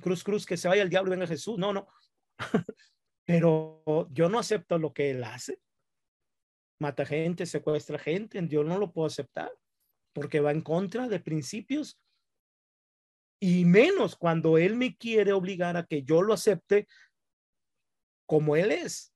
cruz, 0.00 0.24
cruz, 0.24 0.44
que 0.44 0.56
se 0.56 0.68
vaya 0.68 0.82
el 0.82 0.90
diablo 0.90 1.10
y 1.10 1.16
venga 1.16 1.26
Jesús, 1.26 1.58
no, 1.58 1.72
no. 1.72 1.86
Pero 3.24 4.08
yo 4.10 4.28
no 4.28 4.38
acepto 4.38 4.78
lo 4.78 4.92
que 4.92 5.10
él 5.10 5.24
hace. 5.24 5.60
Mata 6.80 7.06
gente, 7.06 7.46
secuestra 7.46 7.98
gente, 7.98 8.44
yo 8.48 8.64
no 8.64 8.78
lo 8.78 8.92
puedo 8.92 9.06
aceptar 9.06 9.52
porque 10.12 10.40
va 10.40 10.50
en 10.50 10.60
contra 10.60 11.08
de 11.08 11.20
principios 11.20 11.98
y 13.40 13.64
menos 13.64 14.14
cuando 14.14 14.56
Él 14.56 14.76
me 14.76 14.96
quiere 14.96 15.32
obligar 15.32 15.76
a 15.76 15.84
que 15.84 16.04
yo 16.04 16.22
lo 16.22 16.34
acepte 16.34 16.86
como 18.24 18.54
Él 18.54 18.70
es, 18.70 19.12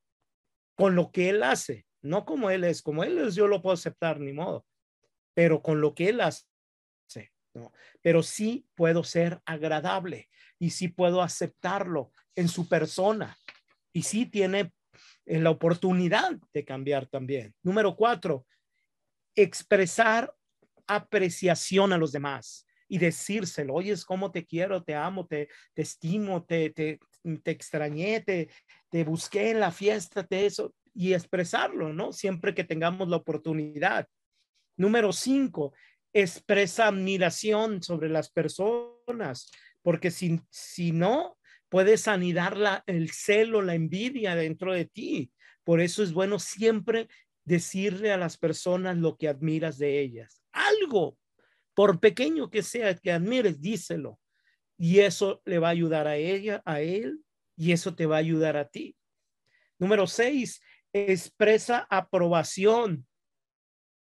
con 0.77 0.97
lo 0.97 1.13
que 1.13 1.29
Él 1.31 1.45
hace, 1.45 1.87
no 2.03 2.25
como 2.25 2.51
Él 2.51 2.65
es, 2.65 2.83
como 2.83 3.05
Él 3.05 3.19
es 3.19 3.37
yo 3.37 3.47
lo 3.47 3.63
puedo 3.63 3.75
aceptar, 3.75 4.19
ni 4.19 4.33
modo, 4.33 4.67
pero 5.33 5.63
con 5.63 5.81
lo 5.81 5.95
que 5.95 6.09
Él 6.09 6.21
hace, 6.21 6.45
¿no? 7.55 7.73
pero 8.03 8.23
sí 8.23 8.67
puedo 8.75 9.05
ser 9.05 9.41
agradable 9.47 10.29
y 10.59 10.71
sí 10.71 10.89
puedo 10.89 11.23
aceptarlo 11.23 12.13
en 12.37 12.49
su 12.49 12.69
persona 12.69 13.37
y 13.93 14.03
sí 14.03 14.27
tiene 14.27 14.73
eh, 15.25 15.41
la 15.41 15.51
oportunidad 15.51 16.39
de 16.53 16.65
cambiar 16.65 17.07
también. 17.07 17.55
Número 17.63 17.97
cuatro, 17.97 18.47
expresar 19.35 20.33
apreciación 20.87 21.93
a 21.93 21.99
los 21.99 22.13
demás 22.13 22.67
y 22.89 22.99
decírselo, 22.99 23.75
oye, 23.75 23.93
es 23.93 24.05
como 24.05 24.31
te 24.31 24.45
quiero, 24.45 24.85
te 24.85 24.95
amo, 24.95 25.27
te, 25.27 25.49
te 25.75 25.83
estimo, 25.83 26.45
te, 26.45 26.71
te, 26.71 27.01
te 27.43 27.51
extrañé, 27.51 28.21
te, 28.21 28.49
te 28.91 29.03
busqué 29.03 29.51
en 29.51 29.61
la 29.61 29.73
fiesta, 29.73 30.25
te 30.25 30.47
eso, 30.47 30.73
y 30.95 31.13
expresarlo, 31.13 31.93
¿no? 31.93 32.13
Siempre 32.13 32.55
que 32.55 32.65
tengamos 32.65 33.09
la 33.09 33.17
oportunidad. 33.17 34.09
Número 34.77 35.13
cinco, 35.13 35.75
expresa 36.13 36.87
admiración 36.87 37.83
sobre 37.83 38.09
las 38.09 38.31
personas, 38.31 39.51
porque 39.83 40.11
si, 40.11 40.41
si 40.49 40.93
no, 40.93 41.36
puedes 41.69 42.09
anidar 42.09 42.57
la, 42.57 42.85
el 42.87 43.11
celo, 43.11 43.63
la 43.63 43.75
envidia 43.75 44.35
dentro 44.35 44.73
de 44.73 44.85
ti. 44.85 45.31
Por 45.65 45.81
eso 45.81 46.03
es 46.03 46.13
bueno 46.13 46.39
siempre 46.39 47.09
decirle 47.45 48.13
a 48.13 48.17
las 48.17 48.37
personas 48.37 48.97
lo 48.97 49.17
que 49.17 49.29
admiras 49.29 49.79
de 49.79 50.01
ellas. 50.01 50.43
Algo, 50.53 51.19
por 51.75 52.01
pequeño 52.01 52.51
que 52.51 52.63
sea 52.63 52.95
que 52.95 53.13
admires, 53.13 53.61
díselo. 53.61 54.19
Y 54.79 55.01
eso 55.01 55.43
le 55.45 55.59
va 55.59 55.69
a 55.69 55.73
ayudar 55.73 56.07
a 56.07 56.17
ella, 56.17 56.63
a 56.65 56.81
él, 56.81 57.21
y 57.57 57.73
eso 57.73 57.95
te 57.95 58.07
va 58.07 58.17
a 58.17 58.21
ayudar 58.21 58.57
a 58.57 58.69
ti. 58.69 58.97
Número 59.79 60.07
seis, 60.07 60.61
expresa 60.93 61.87
aprobación. 61.91 63.07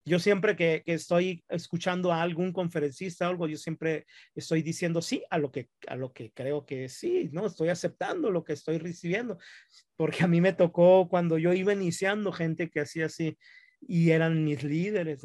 Yo 0.08 0.18
siempre 0.18 0.56
que, 0.56 0.82
estoy 0.86 1.44
escuchando 1.48 2.12
a 2.12 2.22
algún 2.22 2.52
conferencista 2.52 3.26
o 3.26 3.30
algo, 3.30 3.46
yo 3.46 3.56
siempre 3.56 4.06
estoy 4.34 4.62
diciendo 4.62 5.02
sí 5.02 5.22
a 5.30 5.38
lo 5.38 5.52
que 5.52 5.68
a 5.86 5.96
lo 5.96 6.12
que 6.12 6.32
creo 6.32 6.66
que 6.66 6.88
sí, 6.88 7.28
no 7.32 7.46
estoy 7.46 7.68
aceptando 7.68 8.30
lo 8.30 8.44
que 8.44 8.54
estoy 8.54 8.78
recibiendo, 8.78 9.38
porque 9.96 10.24
a 10.24 10.28
mí 10.28 10.40
me 10.40 10.52
tocó 10.52 11.08
cuando 11.08 11.38
yo 11.38 11.52
iba 11.52 11.72
iniciando 11.72 12.32
gente 12.32 12.70
que 12.70 12.80
hacía 12.80 13.06
así 13.06 13.38
y 13.80 14.10
eran 14.10 14.44
mis 14.44 14.64
líderes, 14.64 15.22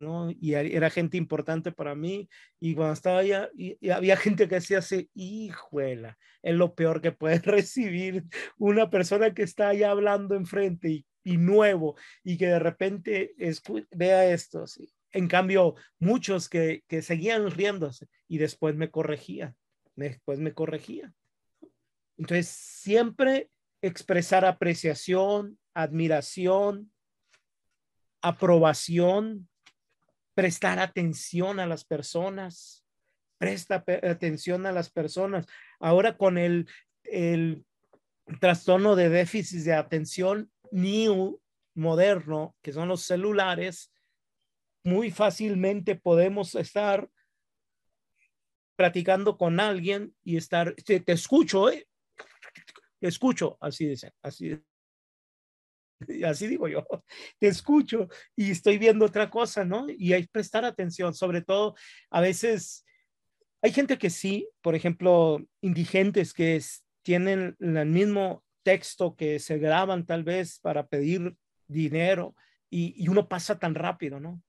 ¿no? 0.00 0.30
Y 0.30 0.54
era 0.54 0.90
gente 0.90 1.16
importante 1.16 1.72
para 1.72 1.94
mí. 1.94 2.28
Y 2.60 2.74
cuando 2.74 2.92
estaba 2.92 3.18
allá, 3.18 3.50
había 3.94 4.16
gente 4.16 4.48
que 4.48 4.56
hacía 4.56 4.78
así, 4.78 5.10
hijuela, 5.14 6.18
es 6.42 6.54
lo 6.54 6.74
peor 6.74 7.00
que 7.00 7.12
puede 7.12 7.38
recibir 7.44 8.24
una 8.58 8.90
persona 8.90 9.34
que 9.34 9.42
está 9.42 9.68
allá 9.68 9.90
hablando 9.90 10.34
enfrente 10.34 10.88
y 10.90 11.06
y 11.28 11.36
nuevo 11.36 11.94
y 12.24 12.38
que 12.38 12.46
de 12.46 12.58
repente 12.58 13.34
vea 13.90 14.32
esto. 14.32 14.64
En 15.12 15.28
cambio, 15.28 15.74
muchos 15.98 16.48
que, 16.48 16.84
que 16.88 17.02
seguían 17.02 17.50
riéndose 17.50 18.08
y 18.28 18.38
después 18.38 18.74
me 18.76 18.90
corregían, 18.90 19.54
después 19.94 20.38
me 20.38 20.54
corregían. 20.54 21.14
Entonces, 22.16 22.48
siempre 22.48 23.50
expresar 23.82 24.46
apreciación, 24.46 25.58
admiración, 25.74 26.90
aprobación, 28.22 29.50
prestar 30.34 30.78
atención 30.78 31.60
a 31.60 31.66
las 31.66 31.84
personas, 31.84 32.86
presta 33.36 33.84
atención 34.02 34.64
a 34.64 34.72
las 34.72 34.90
personas. 34.90 35.46
Ahora 35.78 36.16
con 36.16 36.38
el, 36.38 36.70
el 37.04 37.66
trastorno 38.40 38.96
de 38.96 39.10
déficit 39.10 39.60
de 39.64 39.74
atención, 39.74 40.50
new 40.72 41.40
moderno, 41.74 42.56
que 42.62 42.72
son 42.72 42.88
los 42.88 43.02
celulares, 43.02 43.92
muy 44.84 45.10
fácilmente 45.10 45.94
podemos 45.94 46.54
estar 46.54 47.08
platicando 48.76 49.36
con 49.36 49.60
alguien 49.60 50.14
y 50.22 50.36
estar, 50.36 50.74
te, 50.74 51.02
escucho, 51.06 51.68
¿eh? 51.70 51.86
te 53.00 53.08
escucho, 53.08 53.56
así 53.60 53.86
dice, 53.86 54.12
así, 54.22 54.56
así 56.24 56.46
digo 56.46 56.68
yo, 56.68 56.86
te 57.38 57.48
escucho 57.48 58.08
y 58.36 58.50
estoy 58.50 58.78
viendo 58.78 59.04
otra 59.04 59.30
cosa, 59.30 59.64
¿no? 59.64 59.86
Y 59.88 60.12
hay 60.12 60.22
que 60.22 60.30
prestar 60.32 60.64
atención, 60.64 61.14
sobre 61.14 61.42
todo 61.42 61.74
a 62.10 62.20
veces 62.20 62.84
hay 63.62 63.72
gente 63.72 63.98
que 63.98 64.10
sí, 64.10 64.48
por 64.62 64.74
ejemplo, 64.74 65.44
indigentes 65.60 66.32
que 66.32 66.62
tienen 67.02 67.56
el 67.58 67.86
mismo 67.86 68.44
texto 68.68 69.16
que 69.16 69.38
se 69.38 69.56
graban 69.56 70.04
tal 70.04 70.24
vez 70.24 70.58
para 70.58 70.86
pedir 70.88 71.34
dinero 71.68 72.36
y, 72.68 73.08
uno 73.08 73.26
pasa 73.26 73.58
tan 73.58 73.74
rápido, 73.74 74.20
¿no? 74.20 74.42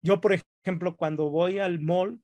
Yo, 0.00 0.18
por 0.18 0.32
ejemplo, 0.32 0.96
cuando 0.96 1.28
voy 1.28 1.58
al 1.58 1.78
mall, 1.78 2.18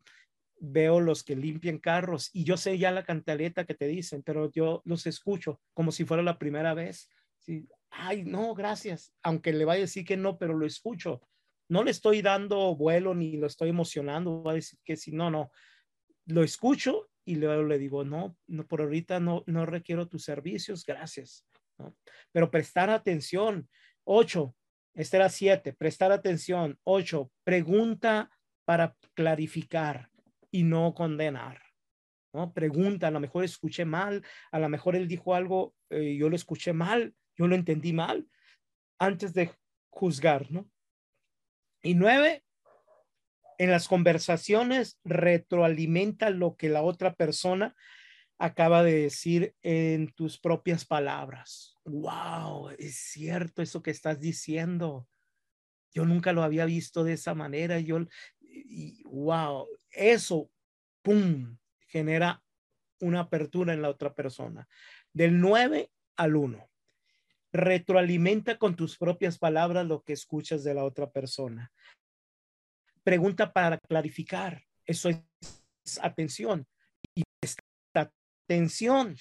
veo 0.58 0.98
los 0.98 1.22
que 1.22 1.36
limpian 1.36 1.76
carros 1.76 2.30
y 2.32 2.44
yo 2.44 2.56
sé 2.56 2.78
ya 2.78 2.90
la 2.90 3.04
cantaleta 3.04 3.66
que 3.66 3.74
te 3.74 3.86
dicen, 3.86 4.22
pero 4.22 4.50
yo 4.50 4.80
los 4.86 5.06
escucho 5.06 5.60
como 5.74 5.92
si 5.92 6.06
fuera 6.06 6.22
la 6.22 6.38
primera 6.38 6.72
vez. 6.72 7.10
¿sí? 7.36 7.68
Ay, 7.90 8.24
no, 8.24 8.54
gracias. 8.54 9.12
Aunque 9.22 9.52
le 9.52 9.66
vaya 9.66 9.80
a 9.80 9.88
decir 9.88 10.06
que 10.06 10.16
no, 10.16 10.38
pero 10.38 10.56
lo 10.56 10.64
escucho. 10.64 11.20
No 11.68 11.84
le 11.84 11.90
estoy 11.90 12.22
dando 12.22 12.74
vuelo 12.74 13.14
ni 13.14 13.36
lo 13.36 13.46
estoy 13.46 13.68
emocionando. 13.68 14.42
Va 14.42 14.52
a 14.52 14.54
decir 14.54 14.78
que 14.86 14.96
sí, 14.96 15.12
no, 15.12 15.30
no. 15.30 15.50
Lo 16.24 16.42
escucho 16.42 17.10
y 17.24 17.36
luego 17.36 17.62
le 17.62 17.78
digo, 17.78 18.04
no, 18.04 18.36
no, 18.46 18.66
por 18.66 18.80
ahorita 18.80 19.20
no, 19.20 19.44
no 19.46 19.66
requiero 19.66 20.08
tus 20.08 20.24
servicios, 20.24 20.84
gracias. 20.84 21.46
Pero 22.32 22.50
prestar 22.50 22.90
atención. 22.90 23.68
Ocho, 24.04 24.54
este 24.94 25.16
era 25.16 25.28
siete, 25.28 25.72
prestar 25.72 26.12
atención. 26.12 26.78
Ocho, 26.84 27.30
pregunta 27.44 28.30
para 28.64 28.96
clarificar 29.14 30.10
y 30.50 30.64
no 30.64 30.94
condenar. 30.94 31.62
¿no? 32.32 32.52
Pregunta, 32.52 33.08
a 33.08 33.10
lo 33.10 33.20
mejor 33.20 33.44
escuché 33.44 33.84
mal, 33.84 34.24
a 34.50 34.58
lo 34.58 34.68
mejor 34.68 34.96
él 34.96 35.08
dijo 35.08 35.34
algo, 35.34 35.74
eh, 35.90 36.16
yo 36.16 36.28
lo 36.28 36.36
escuché 36.36 36.72
mal, 36.72 37.14
yo 37.36 37.46
lo 37.46 37.54
entendí 37.54 37.92
mal, 37.92 38.26
antes 38.98 39.34
de 39.34 39.50
juzgar, 39.90 40.50
¿no? 40.50 40.70
Y 41.82 41.94
nueve, 41.94 42.44
en 43.62 43.70
las 43.70 43.86
conversaciones 43.86 44.98
retroalimenta 45.04 46.30
lo 46.30 46.56
que 46.56 46.68
la 46.68 46.82
otra 46.82 47.14
persona 47.14 47.76
acaba 48.36 48.82
de 48.82 49.02
decir 49.02 49.54
en 49.62 50.08
tus 50.08 50.36
propias 50.40 50.84
palabras. 50.84 51.78
Wow, 51.84 52.70
es 52.70 52.96
cierto 52.96 53.62
eso 53.62 53.80
que 53.80 53.92
estás 53.92 54.18
diciendo. 54.18 55.06
Yo 55.94 56.04
nunca 56.04 56.32
lo 56.32 56.42
había 56.42 56.64
visto 56.64 57.04
de 57.04 57.12
esa 57.12 57.34
manera. 57.34 57.78
Yo, 57.78 58.04
wow, 59.04 59.68
eso, 59.92 60.50
pum, 61.02 61.56
genera 61.86 62.42
una 62.98 63.20
apertura 63.20 63.74
en 63.74 63.82
la 63.82 63.90
otra 63.90 64.12
persona. 64.12 64.66
Del 65.12 65.38
9 65.38 65.88
al 66.16 66.34
1. 66.34 66.68
Retroalimenta 67.52 68.58
con 68.58 68.74
tus 68.74 68.98
propias 68.98 69.38
palabras 69.38 69.86
lo 69.86 70.02
que 70.02 70.14
escuchas 70.14 70.64
de 70.64 70.74
la 70.74 70.82
otra 70.82 71.12
persona 71.12 71.70
pregunta 73.04 73.52
para 73.52 73.78
clarificar. 73.88 74.62
Eso 74.86 75.08
es 75.08 75.98
atención. 76.00 76.66
Y 77.14 77.22
esta 77.42 78.12
atención. 78.44 79.16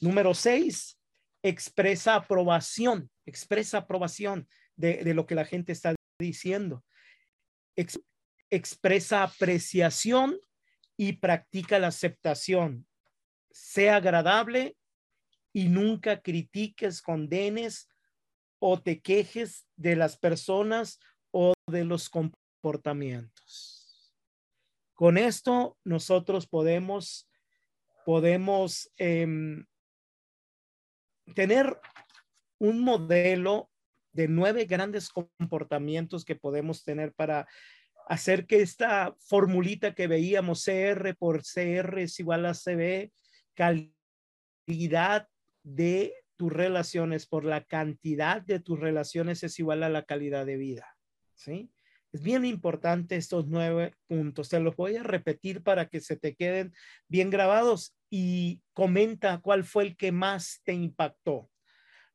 Número 0.00 0.34
seis, 0.34 0.98
expresa 1.42 2.16
aprobación, 2.16 3.10
expresa 3.26 3.78
aprobación 3.78 4.48
de, 4.76 5.14
lo 5.14 5.26
que 5.26 5.34
la 5.34 5.44
gente 5.44 5.72
está 5.72 5.94
diciendo. 6.18 6.84
expresa 8.50 9.22
apreciación 9.22 10.38
y 10.96 11.14
practica 11.14 11.78
la 11.78 11.88
aceptación. 11.88 12.86
Sea 13.50 13.96
agradable 13.96 14.76
y 15.52 15.68
nunca 15.68 16.20
critiques, 16.20 17.02
condenes 17.02 17.88
o 18.58 18.80
te 18.80 19.00
quejes 19.00 19.66
de 19.76 19.96
las 19.96 20.16
personas 20.16 21.00
o 21.32 21.54
de 21.70 21.84
los 21.84 22.08
comportamientos. 22.08 22.41
Con 24.94 25.18
esto 25.18 25.76
nosotros 25.84 26.46
podemos, 26.46 27.28
podemos 28.06 28.90
em, 28.96 29.66
tener 31.34 31.78
un 32.58 32.80
modelo 32.80 33.70
de 34.12 34.28
nueve 34.28 34.66
grandes 34.66 35.10
comportamientos 35.10 36.24
que 36.24 36.36
podemos 36.36 36.84
tener 36.84 37.12
para 37.12 37.48
hacer 38.08 38.46
que 38.46 38.60
esta 38.60 39.14
formulita 39.18 39.94
que 39.94 40.06
veíamos 40.06 40.64
CR 40.64 41.14
por 41.16 41.42
CR 41.42 42.02
es 42.02 42.20
igual 42.20 42.46
a 42.46 42.54
CB, 42.54 43.10
calidad 43.54 45.28
de 45.62 46.14
tus 46.36 46.52
relaciones 46.52 47.26
por 47.26 47.44
la 47.44 47.64
cantidad 47.64 48.42
de 48.42 48.60
tus 48.60 48.78
relaciones 48.78 49.42
es 49.42 49.58
igual 49.58 49.82
a 49.82 49.88
la 49.88 50.04
calidad 50.04 50.44
de 50.46 50.56
vida, 50.56 50.96
¿sí? 51.34 51.70
Es 52.12 52.22
bien 52.22 52.44
importante 52.44 53.16
estos 53.16 53.46
nueve 53.46 53.94
puntos. 54.06 54.50
Te 54.50 54.60
los 54.60 54.76
voy 54.76 54.96
a 54.96 55.02
repetir 55.02 55.62
para 55.62 55.88
que 55.88 56.00
se 56.00 56.16
te 56.16 56.34
queden 56.34 56.74
bien 57.08 57.30
grabados 57.30 57.96
y 58.10 58.60
comenta 58.74 59.40
cuál 59.40 59.64
fue 59.64 59.84
el 59.84 59.96
que 59.96 60.12
más 60.12 60.60
te 60.64 60.74
impactó. 60.74 61.50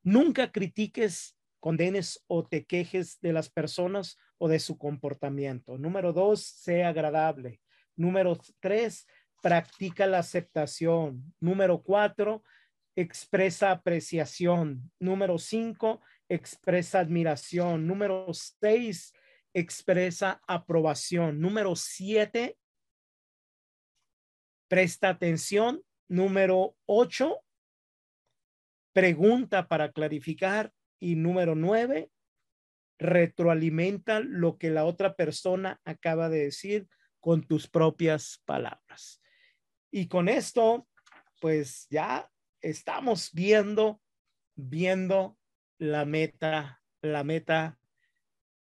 Nunca 0.04 0.52
critiques, 0.52 1.36
condenes 1.60 2.24
o 2.28 2.46
te 2.46 2.66
quejes 2.66 3.20
de 3.22 3.34
las 3.34 3.50
personas 3.50 4.18
o 4.38 4.48
de 4.48 4.60
su 4.60 4.78
comportamiento. 4.78 5.80
Número 5.80 6.14
dos, 6.14 6.44
sea 6.44 6.90
agradable. 6.90 7.60
Número 7.96 8.38
tres, 8.60 9.08
practica 9.42 10.06
la 10.06 10.20
aceptación. 10.20 11.34
Número 11.40 11.82
cuatro, 11.82 12.44
expresa 12.96 13.72
apreciación. 13.72 14.92
Número 15.00 15.40
cinco, 15.40 16.02
expresa 16.30 17.00
admiración. 17.00 17.88
Número 17.88 18.28
seis, 18.34 19.12
expresa 19.60 20.40
aprobación. 20.48 21.42
Número 21.42 21.76
siete, 21.76 22.58
presta 24.68 25.10
atención. 25.10 25.84
Número 26.10 26.76
ocho, 26.86 27.44
pregunta 28.94 29.68
para 29.68 29.92
clarificar. 29.92 30.72
Y 31.00 31.16
número 31.16 31.54
nueve, 31.54 32.10
retroalimenta 32.98 34.20
lo 34.20 34.58
que 34.58 34.70
la 34.70 34.86
otra 34.86 35.16
persona 35.16 35.80
acaba 35.86 36.30
de 36.30 36.46
decir 36.46 36.88
con 37.20 37.44
tus 37.44 37.68
propias 37.68 38.42
palabras. 38.46 39.22
Y 39.92 40.08
con 40.08 40.28
esto, 40.30 40.88
pues 41.40 41.88
ya 41.90 42.32
estamos 42.62 43.32
viendo, 43.34 44.02
viendo 44.56 45.38
la 45.78 46.06
meta, 46.06 46.82
la 47.02 47.24
meta 47.24 47.78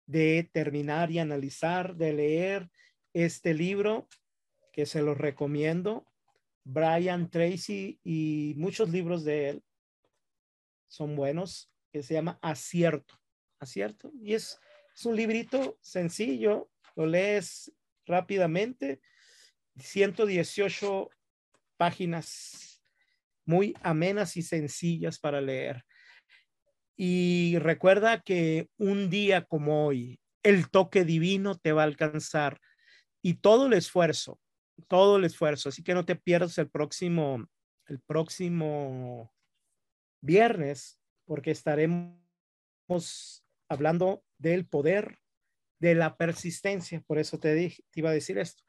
de 0.06 0.50
terminar 0.52 1.12
y 1.12 1.20
analizar, 1.20 1.96
de 1.96 2.14
leer 2.14 2.70
este 3.14 3.54
libro 3.54 4.08
que 4.72 4.86
se 4.86 5.02
lo 5.02 5.14
recomiendo. 5.16 6.06
Brian 6.64 7.30
Tracy 7.30 8.00
y 8.04 8.54
muchos 8.58 8.90
libros 8.90 9.24
de 9.24 9.50
él 9.50 9.64
son 10.88 11.16
buenos, 11.16 11.72
que 11.92 12.04
se 12.04 12.14
llama 12.14 12.40
Acierto. 12.42 13.20
Acierto. 13.60 14.12
Y 14.22 14.34
es 14.34 14.60
Es 14.96 15.06
un 15.06 15.16
librito 15.16 15.78
sencillo, 15.82 16.70
lo 16.96 17.06
lees 17.06 17.74
rápidamente, 18.06 19.02
118 19.78 21.10
páginas 21.78 22.82
muy 23.46 23.74
amenas 23.82 24.38
y 24.38 24.42
sencillas 24.42 25.20
para 25.20 25.42
leer. 25.42 25.84
Y 26.96 27.58
recuerda 27.60 28.22
que 28.22 28.68
un 28.78 29.10
día 29.10 29.46
como 29.46 29.88
hoy, 29.88 30.20
el 30.44 30.70
toque 30.70 31.06
divino 31.06 31.56
te 31.56 31.72
va 31.72 31.82
a 31.82 31.86
alcanzar 31.86 32.60
y 33.22 33.36
todo 33.36 33.68
el 33.68 33.74
esfuerzo, 33.74 34.40
todo 34.88 35.18
el 35.18 35.24
esfuerzo. 35.24 35.70
Así 35.70 35.84
que 35.84 35.94
no 35.94 36.06
te 36.06 36.16
pierdas 36.16 36.58
el 36.58 36.70
próximo, 36.70 37.48
el 37.88 38.00
próximo 38.02 39.34
viernes, 40.22 41.00
porque 41.26 41.52
estaremos 41.52 42.14
hablando 43.70 44.24
del 44.38 44.68
poder 44.68 45.20
de 45.80 45.96
la 45.96 46.16
persistencia. 46.18 47.02
Por 47.02 47.18
eso 47.18 47.40
te, 47.40 47.54
dije, 47.56 47.84
te 47.90 48.02
iba 48.02 48.10
a 48.10 48.14
decir 48.14 48.38
esto. 48.38 48.64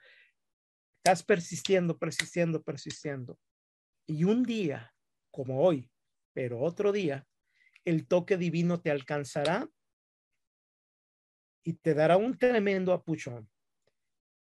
Estás 0.99 1.23
persistiendo, 1.23 1.99
persistiendo, 1.99 2.63
persistiendo. 2.63 3.39
Y 4.07 4.25
un 4.25 4.43
día, 4.45 4.95
como 5.31 5.63
hoy, 5.63 5.91
pero 6.33 6.61
otro 6.61 6.93
día, 6.93 7.27
el 7.85 8.07
toque 8.07 8.37
divino 8.37 8.81
te 8.81 8.91
alcanzará 8.91 9.69
y 11.63 11.75
te 11.75 11.95
dará 11.95 12.17
un 12.17 12.39
tremendo 12.39 12.93
apuchón, 12.93 13.49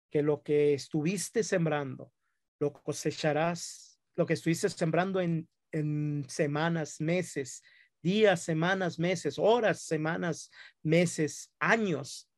que 0.10 0.22
lo 0.22 0.43
que 0.43 0.74
estuviste 0.74 1.43
sembrando, 1.43 2.12
lo 2.60 2.74
cosecharás, 2.74 4.00
lo 4.15 4.26
que 4.26 4.34
estuviste 4.34 4.69
sembrando 4.69 5.22
en, 5.22 5.48
en 5.72 6.26
semanas, 6.28 7.02
meses, 7.02 7.63
días, 8.02 8.41
semanas, 8.41 9.00
meses, 9.00 9.39
horas, 9.39 9.82
semanas, 9.82 10.52
meses, 10.82 11.52
años, 11.60 12.30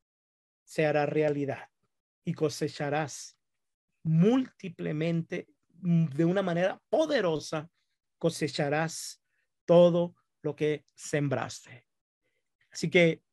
se 0.64 0.86
hará 0.86 1.06
realidad 1.06 1.70
y 2.24 2.34
cosecharás 2.34 3.38
múltiplemente, 4.04 5.48
de 5.70 6.26
una 6.26 6.42
manera 6.42 6.82
poderosa, 6.90 7.70
cosecharás 8.18 9.22
todo 9.66 10.16
lo 10.46 10.56
que 10.56 10.86
sembraste. 10.94 11.88
Así 12.72 12.90
que 12.90 13.24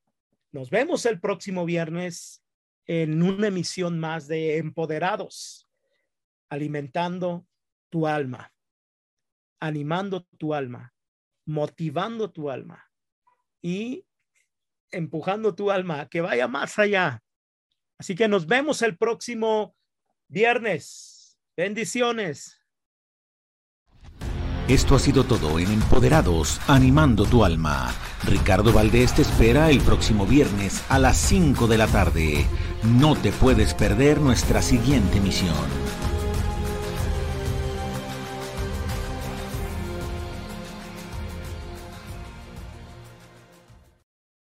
nos 0.51 0.71
vemos 0.71 1.05
el 1.05 1.21
próximo 1.21 1.67
viernes 1.67 2.43
en 2.87 3.23
una 3.23 3.49
emisión 3.49 4.01
más 4.01 4.27
de 4.29 4.57
Empoderados, 4.57 5.69
alimentando 6.49 7.47
tu 7.91 8.07
alma, 8.07 8.53
animando 9.61 10.25
tu 10.39 10.55
alma, 10.55 10.95
motivando 11.45 12.33
tu 12.33 12.51
alma 12.51 12.91
y 13.61 14.07
empujando 14.91 15.55
tu 15.55 15.71
alma 15.71 16.09
que 16.09 16.23
vaya 16.23 16.49
más 16.49 16.79
allá. 16.79 17.23
Así 17.99 18.15
que 18.15 18.27
nos 18.27 18.47
vemos 18.47 18.81
el 18.81 18.97
próximo 18.97 19.77
viernes. 20.29 21.39
Bendiciones. 21.57 22.62
Esto 24.69 24.95
ha 24.95 24.99
sido 25.01 25.25
todo 25.25 25.59
en 25.59 25.73
Empoderados, 25.73 26.61
animando 26.69 27.25
tu 27.25 27.45
alma. 27.45 27.91
Ricardo 28.25 28.73
Valdés 28.73 29.13
te 29.13 29.23
espera 29.23 29.71
el 29.71 29.81
próximo 29.81 30.25
viernes 30.25 30.83
a 30.89 31.01
las 31.01 31.17
5 31.17 31.67
de 31.67 31.79
la 31.79 31.89
tarde. 31.89 32.47
No 32.85 33.17
te 33.17 33.33
puedes 33.33 33.75
perder 33.75 34.21
nuestra 34.21 34.63
siguiente 34.63 35.21
misión. 35.21 36.02